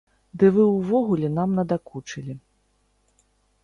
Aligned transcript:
Ды 0.43 0.47
вы 0.55 0.63
ўвогуле 0.77 1.29
нам 1.37 1.49
надакучылі! 1.61 2.33